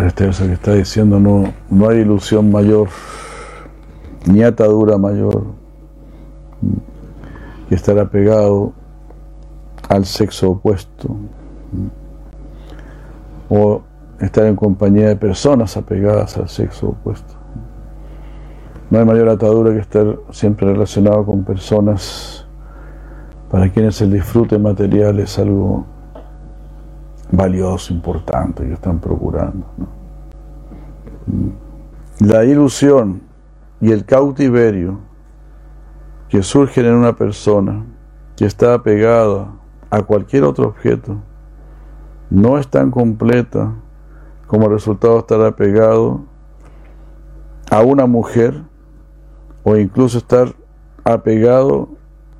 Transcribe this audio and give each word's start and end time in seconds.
Que 0.00 0.52
está 0.52 0.72
diciendo, 0.72 1.20
no, 1.20 1.52
no 1.70 1.88
hay 1.88 2.00
ilusión 2.00 2.50
mayor, 2.50 2.88
ni 4.26 4.42
atadura 4.42 4.98
mayor 4.98 5.44
que 7.68 7.76
estar 7.76 7.98
apegado 8.00 8.72
al 9.88 10.04
sexo 10.04 10.50
opuesto 10.50 11.16
o 13.48 13.82
estar 14.18 14.46
en 14.46 14.56
compañía 14.56 15.08
de 15.08 15.16
personas 15.16 15.76
apegadas 15.76 16.36
al 16.38 16.48
sexo 16.48 16.88
opuesto. 16.88 17.34
No 18.90 18.98
hay 18.98 19.04
mayor 19.04 19.28
atadura 19.28 19.72
que 19.72 19.78
estar 19.78 20.18
siempre 20.30 20.72
relacionado 20.72 21.24
con 21.24 21.44
personas 21.44 22.46
para 23.48 23.70
quienes 23.70 24.00
el 24.00 24.10
disfrute 24.10 24.58
material 24.58 25.20
es 25.20 25.38
algo 25.38 25.86
valioso, 27.36 27.92
importante, 27.92 28.64
que 28.66 28.74
están 28.74 29.00
procurando. 29.00 29.66
La 32.20 32.44
ilusión 32.44 33.22
y 33.80 33.92
el 33.92 34.04
cautiverio 34.04 35.00
que 36.28 36.42
surgen 36.42 36.86
en 36.86 36.94
una 36.94 37.14
persona 37.14 37.84
que 38.36 38.46
está 38.46 38.74
apegada 38.74 39.52
a 39.90 40.02
cualquier 40.02 40.44
otro 40.44 40.66
objeto 40.66 41.16
no 42.30 42.58
es 42.58 42.68
tan 42.68 42.90
completa 42.90 43.72
como 44.46 44.68
resultado 44.68 45.18
estar 45.18 45.40
apegado 45.42 46.24
a 47.70 47.80
una 47.82 48.06
mujer 48.06 48.62
o 49.62 49.76
incluso 49.76 50.18
estar 50.18 50.54
apegado 51.04 51.88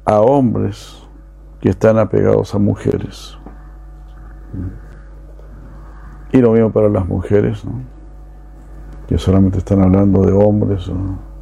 a 0.05 0.21
hombres 0.21 1.03
que 1.61 1.71
están 1.71 1.99
apegados 1.99 2.55
a 2.55 2.59
mujeres. 2.59 3.39
Y 6.35 6.39
lo 6.39 6.51
mismo 6.51 6.71
para 6.73 6.89
las 6.89 7.07
mujeres, 7.07 7.63
que 9.07 9.19
solamente 9.19 9.59
están 9.59 9.81
hablando 9.83 10.23
de 10.23 10.33
hombres, 10.33 10.91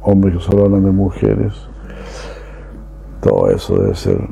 hombres 0.03 0.35
que 0.35 0.39
solo 0.39 0.65
hablan 0.65 0.83
de 0.83 0.91
mujeres. 0.91 1.67
Todo 3.19 3.49
eso 3.49 3.75
debe 3.75 3.95
ser 3.95 4.29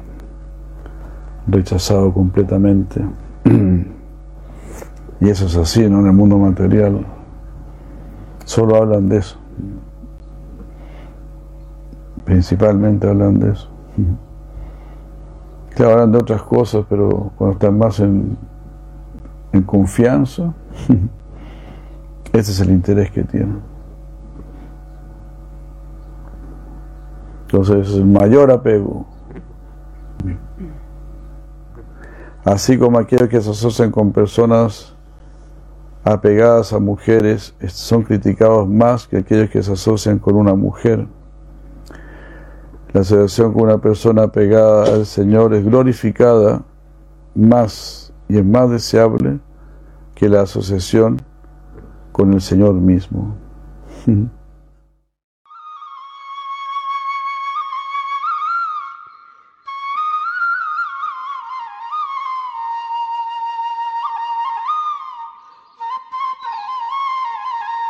rechazado 1.48 2.14
completamente. 2.14 3.02
y 5.20 5.30
eso 5.30 5.48
es 5.48 5.58
así, 5.58 5.90
¿no? 5.90 6.02
En 6.02 6.06
el 6.06 6.14
mundo 6.14 6.38
material 6.38 7.08
solo 8.46 8.76
hablan 8.76 9.10
de 9.10 9.18
eso. 9.18 9.40
Principalmente 12.24 13.10
hablan 13.10 13.40
de 13.40 13.50
eso. 13.50 13.68
Claro, 15.74 15.94
hablan 15.94 16.12
de 16.12 16.20
otras 16.20 16.44
cosas, 16.44 16.86
pero 16.88 17.32
cuando 17.36 17.54
están 17.54 17.80
más 17.80 18.00
en, 18.00 18.38
en 19.54 19.64
confianza, 19.64 20.54
ese 22.34 22.52
es 22.52 22.60
el 22.60 22.70
interés 22.70 23.12
que 23.12 23.24
tienen. 23.24 23.62
Entonces 27.44 27.90
es 27.90 27.96
el 27.96 28.06
mayor 28.06 28.50
apego. 28.50 29.06
Así 32.46 32.78
como 32.78 32.98
aquellos 32.98 33.28
que 33.30 33.42
se 33.42 33.52
asocian 33.52 33.92
con 33.92 34.12
personas 34.12 34.96
apegadas 36.04 36.74
a 36.74 36.80
mujeres 36.80 37.54
son 37.68 38.04
criticados 38.04 38.68
más 38.68 39.08
que 39.08 39.18
aquellos 39.18 39.50
que 39.50 39.62
se 39.62 39.74
asocian 39.74 40.18
con 40.18 40.36
una 40.36 40.56
mujer. 40.56 41.08
La 42.94 43.02
asociación 43.02 43.54
con 43.54 43.64
una 43.64 43.78
persona 43.78 44.24
apegada 44.24 44.86
al 44.86 45.06
Señor 45.06 45.54
es 45.54 45.64
glorificada 45.64 46.64
más 47.36 48.12
y 48.32 48.38
es 48.38 48.46
más 48.46 48.70
deseable 48.70 49.40
que 50.16 50.30
la 50.30 50.44
asociación 50.44 51.22
con 52.14 52.34
el 52.34 52.40
Señor 52.40 52.76
mismo. 52.76 53.36